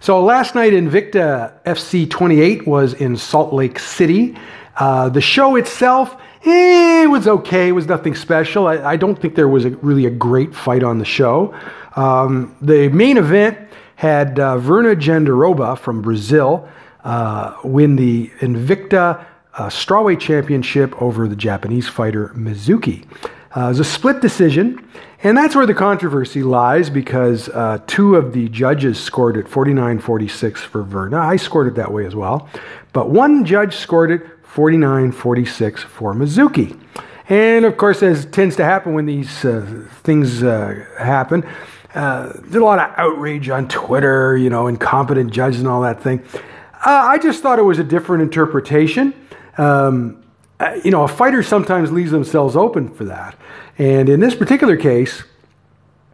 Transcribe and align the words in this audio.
So 0.00 0.24
last 0.24 0.56
night 0.56 0.72
Invicta 0.72 1.52
FC 1.64 2.10
28 2.10 2.66
was 2.66 2.94
in 2.94 3.16
Salt 3.16 3.52
Lake 3.52 3.78
City. 3.78 4.36
Uh, 4.76 5.08
the 5.08 5.20
show 5.20 5.54
itself, 5.54 6.16
eh, 6.44 7.04
it 7.04 7.10
was 7.10 7.28
okay. 7.28 7.68
It 7.68 7.72
was 7.72 7.86
nothing 7.86 8.16
special. 8.16 8.66
I, 8.66 8.78
I 8.78 8.96
don't 8.96 9.20
think 9.20 9.36
there 9.36 9.48
was 9.48 9.66
a, 9.66 9.70
really 9.70 10.06
a 10.06 10.10
great 10.10 10.52
fight 10.52 10.82
on 10.82 10.98
the 10.98 11.04
show. 11.04 11.54
Um, 11.94 12.56
the 12.60 12.88
main 12.88 13.18
event 13.18 13.56
had 13.94 14.40
uh, 14.40 14.56
Virna 14.56 14.96
Jandiroba 14.96 15.78
from 15.78 16.02
Brazil 16.02 16.68
uh, 17.04 17.56
win 17.64 17.96
the 17.96 18.28
Invicta 18.40 19.24
uh, 19.54 19.68
Strawweight 19.68 20.20
Championship 20.20 21.00
over 21.00 21.28
the 21.28 21.36
Japanese 21.36 21.88
fighter 21.88 22.28
Mizuki. 22.36 23.04
Uh, 23.56 23.64
it 23.64 23.68
was 23.68 23.80
a 23.80 23.84
split 23.84 24.20
decision, 24.20 24.86
and 25.24 25.36
that's 25.36 25.56
where 25.56 25.66
the 25.66 25.74
controversy 25.74 26.42
lies 26.42 26.88
because 26.88 27.48
uh, 27.48 27.78
two 27.86 28.14
of 28.14 28.32
the 28.32 28.48
judges 28.48 28.98
scored 28.98 29.36
it 29.36 29.48
49 29.48 29.98
46 29.98 30.62
for 30.62 30.84
Virna. 30.84 31.18
I 31.18 31.36
scored 31.36 31.66
it 31.66 31.74
that 31.74 31.92
way 31.92 32.06
as 32.06 32.14
well. 32.14 32.48
But 32.92 33.10
one 33.10 33.44
judge 33.44 33.76
scored 33.76 34.10
it 34.10 34.22
49 34.44 35.12
46 35.12 35.82
for 35.82 36.14
Mizuki. 36.14 36.80
And 37.28 37.64
of 37.64 37.76
course, 37.76 38.02
as 38.02 38.26
tends 38.26 38.56
to 38.56 38.64
happen 38.64 38.94
when 38.94 39.06
these 39.06 39.44
uh, 39.44 39.86
things 40.02 40.42
uh, 40.42 40.84
happen, 40.98 41.44
uh, 41.94 42.32
there's 42.34 42.62
a 42.62 42.64
lot 42.64 42.78
of 42.78 42.92
outrage 42.96 43.48
on 43.48 43.68
Twitter, 43.68 44.36
you 44.36 44.50
know, 44.50 44.66
incompetent 44.66 45.32
judges 45.32 45.60
and 45.60 45.68
all 45.68 45.82
that 45.82 46.02
thing. 46.02 46.22
Uh, 46.84 46.90
I 46.90 47.18
just 47.18 47.42
thought 47.42 47.58
it 47.58 47.64
was 47.64 47.78
a 47.78 47.84
different 47.84 48.22
interpretation. 48.22 49.14
Um, 49.58 50.22
uh, 50.58 50.78
you 50.82 50.90
know, 50.90 51.04
a 51.04 51.08
fighter 51.08 51.42
sometimes 51.42 51.92
leaves 51.92 52.10
themselves 52.10 52.56
open 52.56 52.88
for 52.88 53.04
that. 53.04 53.36
And 53.78 54.08
in 54.08 54.20
this 54.20 54.34
particular 54.34 54.76
case, 54.76 55.22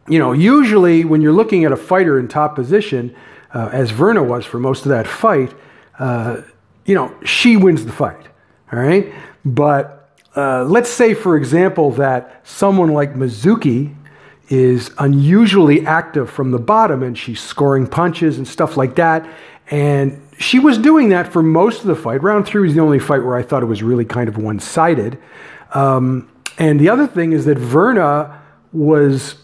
you 0.08 0.18
know, 0.18 0.32
usually 0.32 1.04
when 1.04 1.20
you're 1.20 1.32
looking 1.32 1.64
at 1.64 1.72
a 1.72 1.76
fighter 1.76 2.18
in 2.18 2.28
top 2.28 2.54
position, 2.54 3.14
uh, 3.54 3.70
as 3.72 3.92
Virna 3.92 4.26
was 4.26 4.44
for 4.44 4.58
most 4.58 4.84
of 4.84 4.90
that 4.90 5.06
fight, 5.06 5.54
uh, 5.98 6.42
you 6.84 6.94
know, 6.94 7.14
she 7.24 7.56
wins 7.56 7.84
the 7.84 7.92
fight. 7.92 8.26
All 8.72 8.78
right. 8.78 9.12
But 9.44 10.10
uh, 10.36 10.64
let's 10.64 10.90
say, 10.90 11.14
for 11.14 11.36
example, 11.36 11.92
that 11.92 12.46
someone 12.46 12.92
like 12.92 13.14
Mizuki 13.14 13.94
is 14.48 14.90
unusually 14.98 15.86
active 15.86 16.30
from 16.30 16.50
the 16.50 16.58
bottom 16.58 17.02
and 17.02 17.16
she's 17.16 17.40
scoring 17.40 17.86
punches 17.86 18.38
and 18.38 18.46
stuff 18.46 18.76
like 18.76 18.94
that. 18.96 19.28
And 19.70 20.20
she 20.38 20.58
was 20.58 20.78
doing 20.78 21.08
that 21.10 21.32
for 21.32 21.42
most 21.42 21.80
of 21.80 21.86
the 21.86 21.96
fight. 21.96 22.22
Round 22.22 22.46
three 22.46 22.62
was 22.62 22.74
the 22.74 22.80
only 22.80 22.98
fight 22.98 23.24
where 23.24 23.36
I 23.36 23.42
thought 23.42 23.62
it 23.62 23.66
was 23.66 23.82
really 23.82 24.04
kind 24.04 24.28
of 24.28 24.36
one 24.36 24.60
sided. 24.60 25.18
Um, 25.72 26.30
and 26.58 26.80
the 26.80 26.88
other 26.88 27.06
thing 27.06 27.32
is 27.32 27.44
that 27.46 27.58
Virna 27.58 28.38
was 28.72 29.36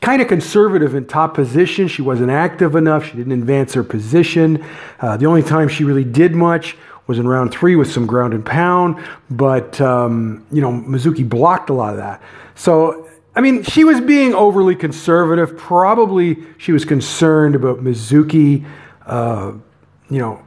kind 0.00 0.22
of 0.22 0.28
conservative 0.28 0.94
in 0.94 1.06
top 1.06 1.34
position. 1.34 1.88
She 1.88 2.02
wasn't 2.02 2.30
active 2.30 2.76
enough. 2.76 3.04
She 3.06 3.16
didn't 3.16 3.32
advance 3.32 3.74
her 3.74 3.82
position. 3.82 4.64
Uh, 5.00 5.16
the 5.16 5.26
only 5.26 5.42
time 5.42 5.68
she 5.68 5.84
really 5.84 6.04
did 6.04 6.34
much 6.34 6.76
was 7.06 7.18
in 7.18 7.26
round 7.26 7.50
three 7.50 7.74
with 7.74 7.90
some 7.90 8.06
ground 8.06 8.34
and 8.34 8.44
pound. 8.44 9.02
But, 9.30 9.80
um, 9.80 10.46
you 10.52 10.60
know, 10.60 10.70
Mizuki 10.70 11.28
blocked 11.28 11.70
a 11.70 11.72
lot 11.72 11.92
of 11.92 11.98
that. 11.98 12.22
So, 12.54 13.08
I 13.34 13.40
mean, 13.40 13.62
she 13.62 13.84
was 13.84 14.00
being 14.00 14.34
overly 14.34 14.74
conservative. 14.74 15.56
Probably 15.56 16.38
she 16.58 16.72
was 16.72 16.84
concerned 16.84 17.54
about 17.54 17.78
Mizuki. 17.78 18.66
Uh, 19.06 19.52
you 20.10 20.18
know, 20.18 20.42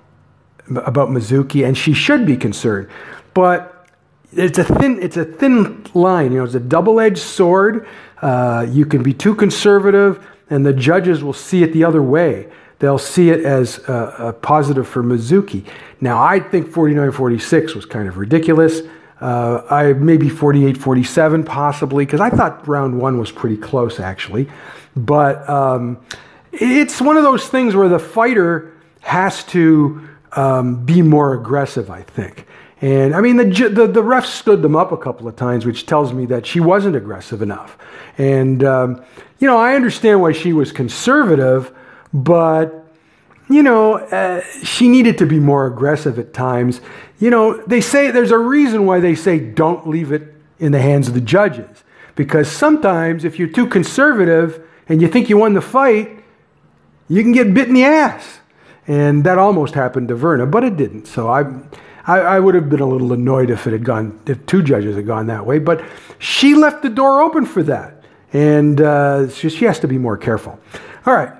about 0.76 1.10
Mizuki, 1.10 1.66
and 1.66 1.78
she 1.78 1.94
should 1.94 2.26
be 2.26 2.38
concerned. 2.38 2.90
But 3.34 3.88
it's 4.34 4.58
a 4.58 4.64
thin, 4.64 5.02
it's 5.02 5.18
a 5.18 5.26
thin 5.26 5.86
line. 5.94 6.32
You 6.32 6.40
know, 6.40 6.46
it's 6.46 6.56
a 6.56 6.60
double-edged 6.60 7.18
sword. 7.18 7.88
Uh, 8.22 8.66
you 8.70 8.86
can 8.86 9.04
be 9.04 9.14
too 9.14 9.36
conservative, 9.36 10.26
and 10.50 10.66
the 10.66 10.74
judges 10.74 11.24
will 11.24 11.34
see 11.34 11.64
it 11.64 11.74
the 11.74 11.84
other 11.84 12.02
way. 12.02 12.50
They'll 12.80 12.98
see 12.98 13.30
it 13.30 13.46
as 13.46 13.78
a, 13.88 14.16
a 14.18 14.34
positive 14.34 14.88
for 14.88 15.04
Mizuki. 15.04 15.66
Now, 16.00 16.22
I 16.22 16.40
think 16.40 16.68
49-46 16.70 17.76
was 17.76 17.86
kind 17.86 18.08
of 18.08 18.18
ridiculous. 18.18 18.82
Uh, 19.20 19.62
I 19.70 19.94
maybe 19.94 20.30
48-47 20.30 21.46
possibly 21.46 22.06
because 22.06 22.20
I 22.20 22.32
thought 22.32 22.68
round 22.68 23.00
one 23.00 23.20
was 23.20 23.32
pretty 23.32 23.58
close 23.58 24.00
actually, 24.00 24.50
but 24.96 25.48
um, 25.48 26.00
it's 26.52 27.00
one 27.00 27.18
of 27.18 27.24
those 27.24 27.48
things 27.48 27.76
where 27.76 27.88
the 27.88 28.00
fighter 28.00 28.74
has 29.02 29.44
to 29.46 30.08
um, 30.34 30.86
be 30.86 31.02
more 31.02 31.34
aggressive, 31.34 31.90
I 31.90 32.02
think. 32.02 32.48
And 32.82 33.14
I 33.14 33.22
mean, 33.22 33.38
the, 33.38 33.70
the, 33.70 33.88
the 33.88 34.02
ref 34.02 34.26
stood 34.26 34.64
them 34.64 34.76
up 34.76 34.92
a 34.92 34.98
couple 34.98 35.28
of 35.28 35.36
times, 35.36 35.66
which 35.66 35.86
tells 35.86 36.14
me 36.14 36.26
that 36.28 36.48
she 36.48 36.60
wasn't 36.60 36.96
aggressive 36.96 37.42
enough. 37.44 37.78
And, 38.18 38.64
um, 38.64 39.04
you 39.40 39.48
know, 39.48 39.58
I 39.58 39.76
understand 39.76 40.22
why 40.22 40.32
she 40.32 40.52
was 40.52 40.72
conservative, 40.72 41.72
but, 42.12 42.88
you 43.50 43.62
know, 43.62 43.96
uh, 43.96 44.42
she 44.64 44.88
needed 44.88 45.20
to 45.20 45.28
be 45.28 45.40
more 45.40 45.68
aggressive 45.68 46.18
at 46.18 46.34
times. 46.34 46.82
You 47.20 47.30
know, 47.30 47.62
they 47.68 47.82
say 47.82 48.10
there's 48.10 48.32
a 48.32 48.38
reason 48.38 48.88
why 48.88 49.00
they 49.00 49.14
say 49.14 49.40
don't 49.40 49.88
leave 49.88 50.12
it 50.12 50.34
in 50.58 50.72
the 50.72 50.82
hands 50.82 51.08
of 51.08 51.14
the 51.14 51.22
judges. 51.22 51.84
Because 52.16 52.52
sometimes 52.52 53.24
if 53.24 53.38
you're 53.38 53.48
too 53.48 53.68
conservative 53.68 54.68
and 54.90 55.02
you 55.02 55.08
think 55.08 55.30
you 55.30 55.38
won 55.38 55.54
the 55.54 55.62
fight, 55.62 56.10
you 57.08 57.22
can 57.22 57.32
get 57.32 57.54
bit 57.54 57.68
in 57.68 57.74
the 57.74 57.84
ass. 57.84 58.41
And 58.92 59.24
that 59.24 59.38
almost 59.38 59.74
happened 59.74 60.10
to 60.10 60.18
Virna, 60.18 60.52
but 60.52 60.66
it 60.66 60.76
didn't. 60.76 61.06
So 61.06 61.30
I, 61.30 61.44
I, 62.06 62.20
I, 62.20 62.40
would 62.42 62.56
have 62.56 62.70
been 62.70 62.82
a 62.82 62.86
little 62.86 63.14
annoyed 63.14 63.50
if 63.50 63.66
it 63.66 63.72
had 63.72 63.86
gone, 63.86 64.20
if 64.26 64.46
two 64.48 64.62
judges 64.62 64.98
had 64.98 65.08
gone 65.08 65.28
that 65.28 65.46
way. 65.46 65.60
But 65.60 65.82
she 66.20 66.56
left 66.56 66.82
the 66.82 66.90
door 66.90 67.22
open 67.22 67.46
for 67.46 67.64
that. 67.64 68.04
And 68.34 68.82
uh, 68.82 69.30
she, 69.30 69.50
she, 69.50 69.64
has 69.64 69.80
to 69.80 69.88
be 69.88 69.98
more 69.98 70.18
careful. 70.18 70.60
All 71.06 71.14
right. 71.14 71.32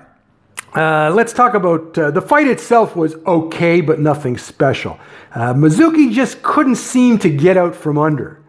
Uh, 0.74 1.12
let's 1.14 1.34
talk 1.34 1.52
about 1.52 1.98
uh, 1.98 2.10
the 2.10 2.22
fight 2.22 2.46
itself 2.46 2.96
was 2.96 3.16
okay, 3.26 3.82
but 3.82 4.00
nothing 4.00 4.38
special. 4.38 4.98
Uh, 5.34 5.52
Mizuki 5.52 6.10
just 6.10 6.42
couldn't 6.42 6.76
seem 6.76 7.18
to 7.18 7.28
get 7.28 7.58
out 7.58 7.76
from 7.76 7.98
under, 7.98 8.40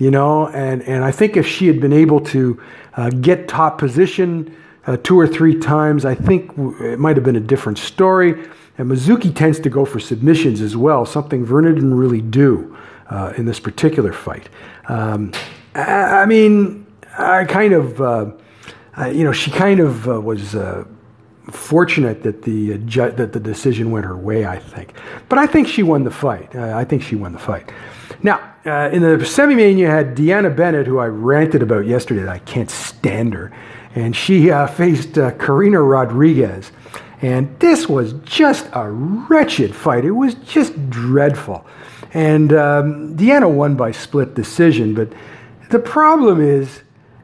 you 0.00 0.10
know, 0.10 0.48
and, 0.48 0.82
and 0.82 1.04
I 1.04 1.12
think 1.12 1.36
if 1.36 1.46
she 1.46 1.68
had 1.68 1.80
been 1.80 1.92
able 1.92 2.18
to 2.22 2.60
uh, 2.96 3.10
get 3.10 3.46
top 3.46 3.78
position, 3.78 4.52
uh, 4.88 4.96
two 5.02 5.20
or 5.20 5.26
three 5.26 5.56
times. 5.58 6.06
I 6.06 6.14
think 6.14 6.50
it 6.80 6.98
might 6.98 7.16
have 7.16 7.24
been 7.24 7.36
a 7.36 7.40
different 7.40 7.78
story. 7.78 8.32
And 8.78 8.90
Mizuki 8.90 9.34
tends 9.34 9.60
to 9.60 9.68
go 9.68 9.84
for 9.84 10.00
submissions 10.00 10.60
as 10.60 10.76
well, 10.76 11.04
something 11.04 11.44
Virna 11.44 11.74
didn't 11.74 11.94
really 11.94 12.22
do 12.22 12.76
uh, 13.10 13.34
in 13.36 13.44
this 13.44 13.60
particular 13.60 14.12
fight. 14.12 14.48
Um, 14.88 15.32
I, 15.74 16.22
I, 16.22 16.26
mean, 16.26 16.86
I 17.18 17.44
kind 17.44 17.74
of, 17.74 18.00
uh, 18.00 18.30
I, 18.96 19.10
you 19.10 19.24
know, 19.24 19.32
she 19.32 19.50
kind 19.50 19.80
of 19.80 20.08
uh, 20.08 20.20
was 20.20 20.54
uh, 20.54 20.84
fortunate 21.50 22.22
that 22.22 22.42
the 22.42 22.74
uh, 22.74 22.76
ju- 22.78 23.10
that 23.10 23.32
the 23.32 23.40
decision 23.40 23.90
went 23.90 24.06
her 24.06 24.16
way. 24.16 24.46
I 24.46 24.58
think, 24.58 24.94
but 25.28 25.38
I 25.38 25.46
think 25.46 25.66
she 25.66 25.82
won 25.82 26.04
the 26.04 26.10
fight. 26.10 26.54
I 26.54 26.84
think 26.84 27.02
she 27.02 27.16
won 27.16 27.32
the 27.32 27.38
fight. 27.38 27.72
Now, 28.22 28.54
in 28.64 29.02
the 29.02 29.24
semi-main, 29.24 29.78
you 29.78 29.86
had 29.86 30.16
Deanna 30.16 30.54
Bennett, 30.54 30.86
who 30.86 30.98
I 30.98 31.06
ranted 31.06 31.62
about 31.62 31.86
yesterday. 31.86 32.22
That 32.22 32.32
I 32.32 32.38
can't 32.40 32.70
stand 32.70 33.34
her 33.34 33.52
and 33.94 34.14
she 34.14 34.50
uh, 34.50 34.66
faced 34.66 35.18
uh, 35.18 35.32
Karina 35.32 35.80
Rodriguez. 35.82 36.72
And 37.20 37.58
this 37.58 37.88
was 37.88 38.12
just 38.24 38.68
a 38.72 38.90
wretched 38.90 39.74
fight. 39.74 40.04
It 40.04 40.12
was 40.12 40.34
just 40.34 40.90
dreadful. 40.90 41.66
And 42.14 42.52
um, 42.52 43.16
Deanna 43.16 43.50
won 43.50 43.74
by 43.74 43.92
split 43.92 44.34
decision, 44.34 44.94
but 44.94 45.12
the 45.70 45.78
problem 45.78 46.40
is, 46.40 46.82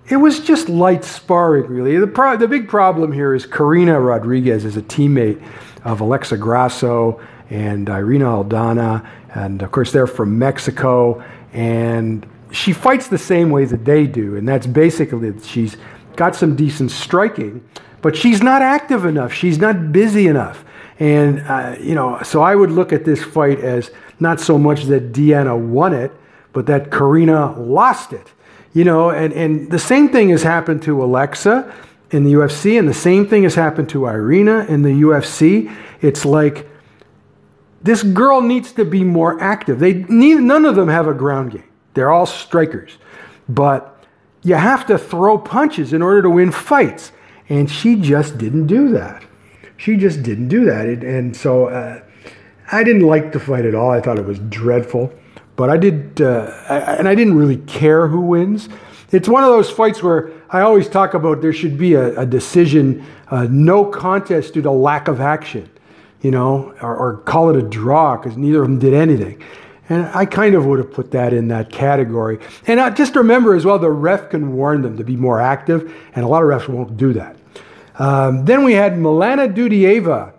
it 0.09 0.17
was 0.17 0.41
just 0.41 0.69
light 0.69 1.03
sparring, 1.03 1.67
really. 1.67 1.97
The, 1.97 2.07
pro- 2.07 2.37
the 2.37 2.49
big 2.49 2.69
problem 2.69 3.11
here 3.11 3.35
is 3.35 3.47
Karina 3.47 3.99
Rodriguez 3.99 4.67
is 4.67 4.77
a 4.77 4.83
teammate 4.83 5.43
of 5.85 6.01
Alexa 6.01 6.37
Grasso 6.37 7.21
and 7.49 7.89
Irene 7.89 8.21
Aldana, 8.21 9.07
and 9.35 9.63
of 9.63 9.73
course, 9.73 9.93
they're 9.93 10.07
from 10.07 10.39
Mexico. 10.39 11.25
And 11.55 12.27
she 12.53 12.73
fights 12.73 13.09
the 13.09 13.19
same 13.19 13.49
way 13.49 13.65
that 13.65 13.85
they 13.85 14.07
do, 14.07 14.37
and 14.37 14.47
that's 14.47 14.67
basically 14.67 15.33
she's 15.43 15.77
got 16.17 16.35
some 16.35 16.57
decent 16.57 16.91
striking, 16.91 17.67
but 18.03 18.17
she's 18.17 18.43
not 18.43 18.63
active 18.63 19.05
enough. 19.05 19.33
She's 19.33 19.59
not 19.59 19.93
busy 19.93 20.27
enough. 20.27 20.65
And, 20.99 21.41
uh, 21.41 21.77
you 21.81 21.95
know, 21.95 22.21
so 22.23 22.43
I 22.43 22.55
would 22.55 22.71
look 22.71 22.93
at 22.93 23.05
this 23.05 23.23
fight 23.23 23.61
as 23.61 23.91
not 24.21 24.41
so 24.41 24.59
much 24.59 24.85
that 24.85 25.13
Deanna 25.13 25.59
won 25.59 25.93
it, 25.93 26.13
but 26.53 26.67
that 26.67 26.91
Karina 26.91 27.59
lost 27.59 28.13
it. 28.13 28.33
You 28.73 28.85
know, 28.85 29.11
and, 29.11 29.33
and 29.33 29.71
the 29.71 29.79
same 29.79 30.09
thing 30.09 30.31
has 30.31 30.43
happened 30.43 30.83
to 30.83 31.03
Alexa 31.03 31.73
in 32.11 32.25
the 32.25 32.35
UFC, 32.35 32.79
and 32.79 32.89
the 32.89 32.95
same 32.95 33.27
thing 33.27 33.43
has 33.45 33.55
happened 33.55 33.89
to 33.91 34.07
Irina 34.07 34.67
in 34.69 34.83
the 34.83 34.91
UFC. 34.91 35.75
It's 36.01 36.25
like 36.25 36.69
this 37.83 38.03
girl 38.03 38.41
needs 38.41 38.73
to 38.73 38.85
be 38.85 39.05
more 39.05 39.41
active. 39.41 39.79
They 39.79 39.95
need, 40.05 40.39
none 40.39 40.65
of 40.65 40.77
them 40.77 40.89
have 40.89 41.07
a 41.07 41.15
ground 41.15 41.53
game. 41.53 41.65
They're 41.95 42.11
all 42.11 42.27
strikers. 42.27 42.99
But 43.49 43.94
you 44.45 44.55
have 44.55 44.87
to 44.87 44.99
throw 44.99 45.39
punches 45.39 45.93
in 45.93 46.03
order 46.03 46.23
to 46.23 46.31
win 46.31 46.53
fights. 46.53 47.13
And 47.49 47.71
she 47.71 47.97
just 47.97 48.39
didn't 48.39 48.67
do 48.67 48.91
that. 48.91 49.25
She 49.77 49.97
just 49.97 50.23
didn't 50.23 50.49
do 50.49 50.65
that. 50.67 50.87
And 50.87 51.37
so, 51.37 51.67
uh, 51.67 52.01
I 52.71 52.83
didn't 52.83 53.03
like 53.03 53.33
the 53.33 53.41
fight 53.41 53.65
at 53.65 53.75
all. 53.75 53.91
I 53.91 54.01
thought 54.01 54.19
it 54.19 54.25
was 54.25 54.39
dreadful, 54.39 55.13
but 55.57 55.71
I 55.71 55.77
did, 55.77 56.21
uh, 56.21 56.51
I, 56.69 56.79
and 56.97 57.09
I 57.09 57.15
didn't 57.15 57.37
really 57.37 57.59
care 57.59 58.09
who 58.09 58.21
wins. 58.21 58.69
It's 59.13 59.29
one 59.29 59.45
of 59.45 59.51
those 59.51 59.71
fights 59.71 60.03
where 60.03 60.33
I 60.51 60.63
always 60.63 60.89
talk 60.89 61.15
about 61.15 61.41
there 61.41 61.53
should 61.53 61.77
be 61.77 61.95
a, 61.95 62.19
a 62.21 62.27
decision, 62.27 63.05
uh, 63.29 63.47
no 63.51 63.85
contest 63.85 64.55
due 64.55 64.63
to 64.63 64.71
lack 64.71 65.09
of 65.09 65.21
action, 65.21 65.69
you 66.23 66.31
know, 66.31 66.75
or, 66.81 66.97
or 66.97 67.17
call 67.19 67.51
it 67.51 67.57
a 67.57 67.63
draw 67.63 68.17
because 68.17 68.37
neither 68.37 68.63
of 68.63 68.69
them 68.69 68.79
did 68.79 68.95
anything. 68.95 69.43
And 69.89 70.07
I 70.15 70.25
kind 70.25 70.55
of 70.55 70.65
would 70.65 70.79
have 70.79 70.93
put 70.93 71.11
that 71.11 71.33
in 71.33 71.49
that 71.49 71.71
category. 71.71 72.39
And 72.67 72.81
uh, 72.81 72.91
just 72.91 73.15
remember 73.17 73.55
as 73.55 73.67
well, 73.67 73.79
the 73.79 73.91
ref 73.91 74.31
can 74.31 74.55
warn 74.55 74.83
them 74.83 74.97
to 74.97 75.05
be 75.05 75.17
more 75.17 75.41
active, 75.41 75.95
and 76.15 76.25
a 76.25 76.29
lot 76.29 76.43
of 76.43 76.49
refs 76.49 76.69
won't 76.69 76.97
do 76.97 77.13
that. 77.13 77.37
Um, 77.99 78.45
then 78.45 78.65
we 78.65 78.73
had 78.73 78.95
Milana 78.95 79.53
Dudieva. 79.53 80.33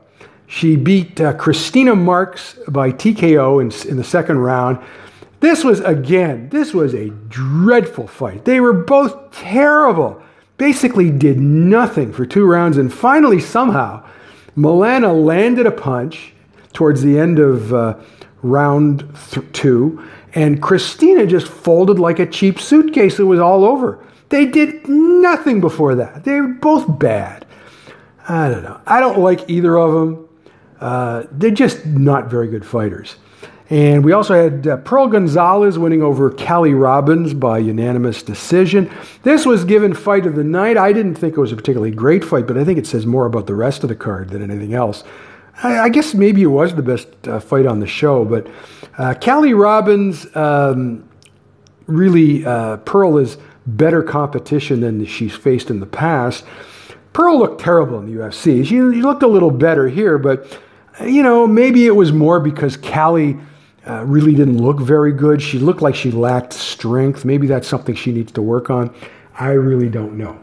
She 0.48 0.76
beat 0.76 1.22
uh, 1.22 1.34
Christina 1.34 1.96
Marks 1.96 2.58
by 2.68 2.92
TKO 2.92 3.62
in, 3.62 3.90
in 3.90 3.98
the 3.98 4.04
second 4.04 4.40
round. 4.40 4.80
This 5.40 5.64
was, 5.64 5.80
again, 5.82 6.50
this 6.50 6.74
was 6.74 6.94
a 6.94 7.10
dreadful 7.10 8.08
fight. 8.08 8.46
They 8.46 8.60
were 8.60 8.74
both 8.74 9.32
terrible. 9.32 10.22
Basically, 10.58 11.12
did 11.12 11.40
nothing 11.40 12.14
for 12.14 12.26
two 12.26 12.46
rounds, 12.46 12.78
and 12.78 12.92
finally, 12.92 13.40
somehow, 13.40 14.04
Milana 14.58 15.14
landed 15.24 15.66
a 15.66 15.72
punch 15.72 16.34
towards 16.74 17.02
the 17.02 17.20
end 17.20 17.40
of 17.40 17.74
uh, 17.74 17.98
round 18.50 19.14
th- 19.32 19.46
two, 19.52 20.04
and 20.34 20.62
Christina 20.62 21.26
just 21.26 21.48
folded 21.48 22.00
like 22.00 22.20
a 22.20 22.26
cheap 22.26 22.60
suitcase. 22.60 23.20
It 23.20 23.24
was 23.24 23.40
all 23.40 23.64
over. 23.64 24.04
They 24.30 24.46
did 24.46 24.88
nothing 24.88 25.62
before 25.62 25.96
that. 25.96 26.24
They 26.24 26.40
were 26.42 26.48
both 26.48 27.00
bad. 27.00 27.46
I 28.28 28.50
don't 28.50 28.64
know. 28.64 28.80
I 28.88 29.00
don't 29.00 29.20
like 29.20 29.50
either 29.50 29.78
of 29.78 29.94
them. 29.94 30.30
Uh, 30.80 31.24
they're 31.32 31.52
just 31.52 31.86
not 31.86 32.30
very 32.30 32.48
good 32.48 32.66
fighters. 32.66 33.16
And 33.70 34.06
we 34.06 34.12
also 34.12 34.36
had 34.36 34.68
uh, 34.68 34.78
Pearl 34.78 35.08
Gonzalez 35.08 35.80
winning 35.80 36.04
over 36.04 36.30
Kali 36.30 36.74
Robbins 36.76 37.34
by 37.34 37.58
unanimous 37.58 38.22
decision. 38.22 38.92
This 39.24 39.46
was 39.46 39.66
given 39.66 39.94
fight 39.96 40.28
of 40.28 40.36
the 40.36 40.44
night. 40.44 40.78
I 40.78 40.94
didn't 40.94 41.16
think 41.16 41.36
it 41.36 41.40
was 41.40 41.52
a 41.52 41.56
particularly 41.56 41.92
great 41.92 42.24
fight, 42.24 42.46
but 42.46 42.58
I 42.58 42.64
think 42.64 42.78
it 42.78 42.86
says 42.86 43.08
more 43.08 43.26
about 43.26 43.48
the 43.48 43.56
rest 43.56 43.84
of 43.84 43.90
the 43.90 43.96
card 43.96 44.30
than 44.30 44.44
anything 44.44 44.76
else. 44.76 45.04
I, 45.64 45.80
I 45.80 45.90
guess 45.90 46.14
maybe 46.14 46.42
it 46.44 46.48
was 46.48 46.76
the 46.76 46.84
best 46.84 47.08
uh, 47.28 47.40
fight 47.40 47.66
on 47.66 47.80
the 47.80 47.88
show, 47.88 48.26
but 48.26 48.48
uh, 48.98 49.14
Kali 49.14 49.54
Robbins 49.54 50.28
um, 50.36 51.08
really, 51.88 52.46
uh, 52.46 52.78
Pearl 52.78 53.18
is 53.18 53.38
better 53.66 54.04
competition 54.04 54.82
than 54.82 55.06
she's 55.06 55.34
faced 55.34 55.70
in 55.70 55.80
the 55.80 55.86
past. 55.86 56.46
Pearl 57.14 57.40
looked 57.40 57.62
terrible 57.62 58.00
in 58.00 58.06
the 58.06 58.22
UFC. 58.22 58.66
She 58.66 58.82
looked 58.82 59.24
a 59.24 59.28
little 59.28 59.52
better 59.52 59.88
here, 59.88 60.18
but 60.18 60.60
you 61.02 61.24
know, 61.24 61.48
maybe 61.48 61.86
it 61.86 61.96
was 61.96 62.12
more 62.12 62.40
because 62.40 62.78
Kali 62.78 63.38
uh, 63.88 64.04
really 64.06 64.34
didn't 64.34 64.58
look 64.58 64.80
very 64.80 65.12
good. 65.12 65.42
She 65.42 65.60
looked 65.60 65.82
like 65.82 65.96
she 65.96 66.12
lacked 66.12 66.54
strength. 66.54 67.26
Maybe 67.26 67.48
that's 67.48 67.68
something 67.68 67.96
she 67.96 68.12
needs 68.12 68.32
to 68.34 68.42
work 68.42 68.70
on. 68.70 68.94
I 69.38 69.50
really 69.50 69.90
don't 69.90 70.18
know. 70.18 70.40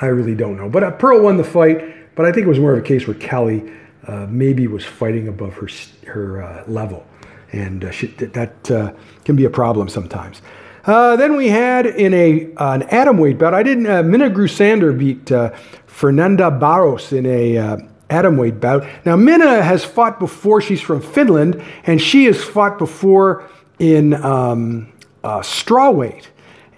I 0.00 0.06
really 0.06 0.34
don't 0.34 0.56
know. 0.56 0.68
But 0.68 0.84
uh, 0.84 0.90
Pearl 0.92 1.22
won 1.22 1.36
the 1.36 1.44
fight, 1.44 2.14
but 2.14 2.26
I 2.26 2.32
think 2.32 2.46
it 2.46 2.48
was 2.48 2.58
more 2.58 2.72
of 2.72 2.78
a 2.78 2.86
case 2.86 3.06
where 3.06 3.16
Kali 3.16 3.70
uh, 4.06 4.26
maybe 4.28 4.66
was 4.66 4.84
fighting 4.84 5.28
above 5.28 5.54
her 5.54 5.68
her 6.06 6.42
uh, 6.42 6.64
level, 6.66 7.06
and 7.52 7.84
uh, 7.84 7.90
she, 7.90 8.08
that 8.08 8.70
uh, 8.70 8.92
can 9.24 9.36
be 9.36 9.44
a 9.44 9.50
problem 9.50 9.88
sometimes. 9.88 10.42
then 10.84 11.36
we 11.36 11.48
had 11.48 11.86
in 11.86 12.12
a 12.14 12.44
an 12.56 12.82
atomweight 12.88 13.38
bout. 13.38 13.54
I 13.54 13.62
didn't. 13.62 13.86
Uh, 13.86 14.02
Minna 14.02 14.30
Grusander 14.30 14.96
beat 14.98 15.30
Fernanda 15.86 16.50
Barros 16.50 17.12
in 17.12 17.26
a 17.26 17.78
atomweight 18.10 18.60
bout. 18.60 18.86
Now, 19.04 19.16
Minna 19.16 19.62
has 19.62 19.84
fought 19.84 20.18
before. 20.18 20.60
She's 20.60 20.80
from 20.80 21.00
Finland, 21.00 21.62
and 21.84 22.00
she 22.00 22.26
has 22.26 22.42
fought 22.42 22.78
before 22.78 23.48
in 23.78 24.14
um, 24.14 24.92
uh, 25.22 25.40
strawweight. 25.40 26.26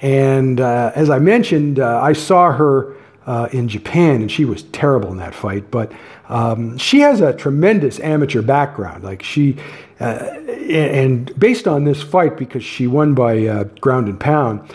And 0.00 0.60
as 0.60 1.10
I 1.10 1.18
mentioned, 1.18 1.78
I 1.80 2.12
saw 2.12 2.52
her 2.52 2.95
uh, 3.26 3.48
in 3.52 3.68
Japan, 3.68 4.22
and 4.22 4.30
she 4.30 4.44
was 4.44 4.62
terrible 4.64 5.10
in 5.10 5.18
that 5.18 5.34
fight. 5.34 5.70
But 5.70 5.92
um, 6.28 6.78
she 6.78 7.00
has 7.00 7.20
a 7.20 7.32
tremendous 7.32 8.00
amateur 8.00 8.42
background. 8.42 9.04
Like 9.04 9.22
she, 9.22 9.56
uh, 10.00 10.30
and 10.70 11.38
based 11.38 11.66
on 11.66 11.84
this 11.84 12.02
fight, 12.02 12.36
because 12.36 12.64
she 12.64 12.86
won 12.86 13.14
by 13.14 13.46
uh, 13.46 13.64
ground 13.80 14.08
and 14.08 14.18
pound, 14.18 14.74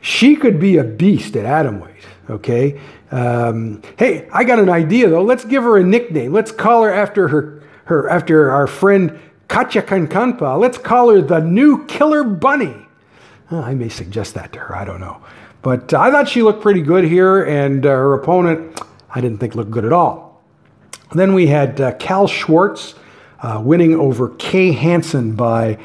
she 0.00 0.34
could 0.36 0.58
be 0.58 0.76
a 0.78 0.84
beast 0.84 1.36
at 1.36 1.46
atomweight. 1.46 1.88
Okay, 2.30 2.80
um, 3.10 3.82
hey, 3.98 4.28
I 4.32 4.44
got 4.44 4.58
an 4.58 4.68
idea 4.68 5.08
though. 5.08 5.22
Let's 5.22 5.44
give 5.44 5.62
her 5.62 5.76
a 5.76 5.84
nickname. 5.84 6.32
Let's 6.32 6.50
call 6.50 6.82
her 6.84 6.92
after 6.92 7.28
her, 7.28 7.62
her 7.84 8.08
after 8.08 8.50
our 8.50 8.66
friend 8.66 9.18
Katja 9.48 9.82
Kankaanpää. 9.82 10.58
Let's 10.58 10.78
call 10.78 11.10
her 11.10 11.20
the 11.20 11.40
new 11.40 11.84
Killer 11.86 12.24
Bunny. 12.24 12.74
Uh, 13.50 13.60
I 13.60 13.74
may 13.74 13.90
suggest 13.90 14.34
that 14.34 14.52
to 14.54 14.60
her. 14.60 14.76
I 14.76 14.84
don't 14.84 15.00
know. 15.00 15.20
But 15.62 15.94
I 15.94 16.10
thought 16.10 16.28
she 16.28 16.42
looked 16.42 16.60
pretty 16.60 16.82
good 16.82 17.04
here, 17.04 17.44
and 17.44 17.86
uh, 17.86 17.90
her 17.90 18.14
opponent, 18.14 18.80
I 19.08 19.20
didn't 19.20 19.38
think 19.38 19.54
looked 19.54 19.70
good 19.70 19.84
at 19.84 19.92
all. 19.92 20.42
Then 21.12 21.34
we 21.34 21.46
had 21.46 21.80
uh, 21.80 21.92
Cal 21.94 22.26
Schwartz 22.26 22.94
uh, 23.40 23.60
winning 23.64 23.94
over 23.94 24.30
Kay 24.30 24.72
Hansen 24.72 25.34
by 25.34 25.78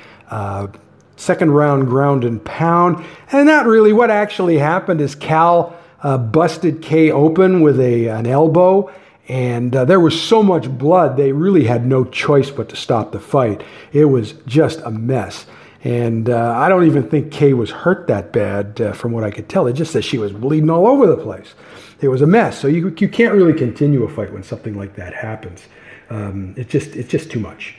second 1.18 1.52
round 1.52 1.88
ground 1.88 2.24
and 2.24 2.44
pound. 2.46 3.04
And 3.32 3.48
not 3.48 3.66
really 3.66 3.92
what 3.92 4.10
actually 4.10 4.58
happened 4.58 5.02
is 5.02 5.16
Cal 5.16 5.76
uh, 6.02 6.18
busted 6.18 6.82
Kay 6.82 7.12
open 7.12 7.62
with 7.62 7.80
a, 7.80 8.08
an 8.08 8.28
elbow, 8.28 8.92
and 9.28 9.76
uh, 9.76 9.84
there 9.84 10.00
was 10.00 10.20
so 10.20 10.42
much 10.42 10.70
blood, 10.70 11.18
they 11.18 11.32
really 11.32 11.66
had 11.66 11.86
no 11.86 12.06
choice 12.06 12.50
but 12.50 12.70
to 12.70 12.76
stop 12.76 13.12
the 13.12 13.20
fight. 13.20 13.64
It 13.92 14.06
was 14.06 14.34
just 14.46 14.80
a 14.82 14.92
mess. 14.92 15.48
And 15.88 16.30
uh, 16.30 16.52
I 16.52 16.68
don't 16.68 16.86
even 16.86 17.10
think 17.10 17.32
Kay 17.32 17.54
was 17.54 17.72
hurt 17.72 18.08
that 18.08 18.34
bad 18.34 18.82
uh, 18.82 18.92
from 18.92 19.14
what 19.14 19.24
I 19.24 19.32
could 19.32 19.48
tell. 19.48 19.68
It 19.68 19.74
just 19.74 19.94
says 19.94 20.04
she 20.04 20.18
was 20.18 20.34
bleeding 20.34 20.70
all 20.70 20.86
over 20.86 21.08
the 21.08 21.16
place. 21.16 21.56
It 22.02 22.10
was 22.10 22.22
a 22.22 22.28
mess. 22.28 22.60
So 22.60 22.68
you, 22.68 22.94
you 23.00 23.08
can't 23.08 23.34
really 23.34 23.54
continue 23.54 24.04
a 24.04 24.10
fight 24.10 24.34
when 24.34 24.44
something 24.44 24.78
like 24.78 24.98
that 24.98 25.14
happens. 25.14 25.66
Um, 26.10 26.54
it's, 26.58 26.70
just, 26.70 26.98
it's 26.98 27.08
just 27.08 27.32
too 27.32 27.40
much. 27.40 27.76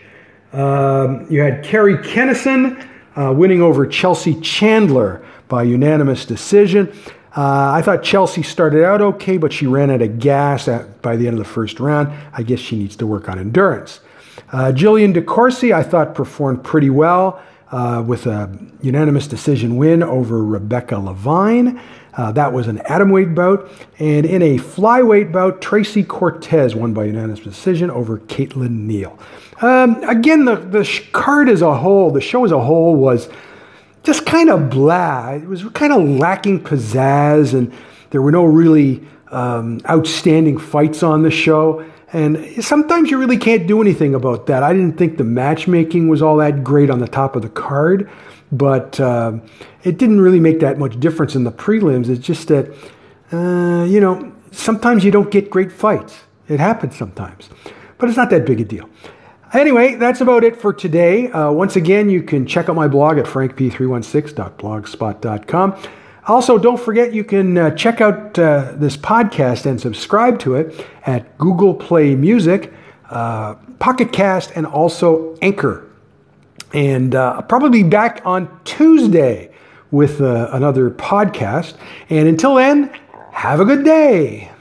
Um, 0.55 1.27
you 1.31 1.43
had 1.43 1.63
Kerri 1.63 2.03
Kenneson 2.03 2.83
uh, 3.15 3.35
winning 3.35 3.61
over 3.61 3.87
Chelsea 3.87 4.41
Chandler 4.41 5.23
by 5.49 5.65
unanimous 5.65 6.25
decision. 6.25 6.91
Uh, 7.37 7.73
I 7.75 7.83
thought 7.83 8.03
Chelsea 8.03 8.43
started 8.43 8.87
out 8.87 9.03
okay, 9.03 9.37
but 9.37 9.53
she 9.53 9.67
ran 9.67 9.91
out 9.91 10.01
of 10.01 10.19
gas 10.19 10.67
at, 10.67 11.03
by 11.03 11.17
the 11.17 11.27
end 11.29 11.39
of 11.39 11.45
the 11.45 11.53
first 11.53 11.79
round. 11.79 12.11
I 12.33 12.43
guess 12.43 12.59
she 12.59 12.79
needs 12.79 12.97
to 12.97 13.07
work 13.07 13.29
on 13.29 13.39
endurance. 13.39 14.01
Uh, 14.51 14.73
Jillian 14.75 15.13
DeCoursey, 15.13 15.75
I 15.75 15.83
thought, 15.83 16.15
performed 16.15 16.65
pretty 16.65 16.89
well 16.89 17.43
uh, 17.70 18.02
with 18.07 18.26
a 18.26 18.50
unanimous 18.83 19.26
decision 19.26 19.76
win 19.76 20.02
over 20.02 20.45
Rebecca 20.45 20.99
Levine. 20.99 21.81
Uh, 22.14 22.33
that 22.33 22.52
was 22.52 22.66
an 22.66 22.78
atomweight 22.78 23.35
bout. 23.35 23.71
And 23.99 24.26
in 24.26 24.43
a 24.43 24.59
flyweight 24.59 25.31
bout, 25.31 25.61
Tracy 25.61 26.02
Cortez 26.02 26.75
won 26.75 26.93
by 26.93 27.04
unanimous 27.04 27.40
decision 27.40 27.90
over 27.90 28.19
Caitlin 28.19 28.87
Neal. 28.87 29.19
Um, 29.61 30.02
again, 30.04 30.45
the, 30.45 30.57
the 30.57 31.00
card 31.12 31.49
as 31.49 31.62
a 31.62 31.75
whole, 31.76 32.11
the 32.11 32.21
show 32.21 32.45
as 32.45 32.52
a 32.52 32.61
whole 32.61 32.97
was 32.97 33.28
just 34.02 34.25
kind 34.25 34.50
of 34.50 34.71
blah. 34.71 35.33
It 35.33 35.47
was 35.47 35.64
kind 35.75 35.93
of 35.93 36.02
lacking 36.02 36.64
pizzazz, 36.64 37.54
and 37.54 37.73
there 38.11 38.23
were 38.23 38.33
no 38.33 38.45
really 38.45 39.07
um, 39.31 39.81
outstanding 39.88 40.59
fights 40.59 41.02
on 41.02 41.23
the 41.23 41.31
show. 41.31 41.85
And 42.12 42.65
sometimes 42.65 43.11
you 43.11 43.19
really 43.19 43.37
can't 43.37 43.67
do 43.67 43.83
anything 43.83 44.15
about 44.15 44.47
that. 44.47 44.62
I 44.62 44.73
didn't 44.73 44.97
think 44.97 45.19
the 45.19 45.25
matchmaking 45.25 46.09
was 46.09 46.23
all 46.23 46.38
that 46.38 46.65
great 46.65 46.88
on 46.88 47.00
the 47.00 47.09
top 47.09 47.37
of 47.37 47.43
the 47.43 47.50
card, 47.50 48.09
but 48.50 48.99
uh, 48.99 49.33
it 49.85 49.99
didn't 49.99 50.21
really 50.21 50.41
make 50.41 50.61
that 50.61 50.79
much 50.79 50.99
difference 50.99 51.35
in 51.35 51.45
the 51.45 51.53
prelims. 51.53 52.09
It's 52.09 52.25
just 52.25 52.49
that, 52.49 52.71
uh, 53.31 53.85
you 53.85 54.00
know, 54.00 54.33
sometimes 54.53 55.05
you 55.05 55.11
don't 55.11 55.31
get 55.31 55.50
great 55.50 55.71
fights. 55.71 56.21
It 56.49 56.61
happens 56.61 56.97
sometimes, 56.97 57.50
but 57.99 58.09
it's 58.09 58.17
not 58.17 58.31
that 58.31 58.47
big 58.47 58.59
a 58.61 58.65
deal. 58.65 58.88
Anyway, 59.53 59.95
that's 59.95 60.23
about 60.23 60.45
it 60.45 60.57
for 60.57 60.73
today. 60.73 61.31
Uh, 61.31 61.50
once 61.50 61.77
again, 61.77 62.09
you 62.11 62.23
can 62.23 62.47
check 62.47 62.71
out 62.71 62.77
my 62.77 62.88
blog 62.88 63.19
at 63.19 63.27
frankp316.blogspot.com. 63.27 65.83
Also, 66.28 66.58
don't 66.58 66.78
forget 66.78 67.14
you 67.14 67.25
can 67.25 67.56
uh, 67.56 67.70
check 67.70 68.02
out 68.02 68.38
uh, 68.38 68.73
this 68.76 68.99
podcast 68.99 69.64
and 69.64 69.80
subscribe 69.80 70.38
to 70.40 70.56
it 70.56 70.87
at 71.06 71.38
Google 71.38 71.73
Play 71.75 72.14
Music, 72.14 72.70
uh, 73.08 73.54
Pocket 73.78 74.12
Cast, 74.12 74.52
and 74.54 74.66
also 74.66 75.38
Anchor. 75.40 75.87
And 76.75 77.14
uh, 77.14 77.37
I'll 77.37 77.42
probably 77.42 77.82
be 77.82 77.88
back 77.88 78.20
on 78.26 78.61
Tuesday 78.64 79.50
with 79.90 80.20
uh, 80.20 80.50
another 80.52 80.90
podcast. 80.90 81.76
And 82.11 82.28
until 82.28 82.56
then, 82.56 82.92
have 83.32 83.61
a 83.61 83.64
good 83.64 83.82
day. 83.82 84.52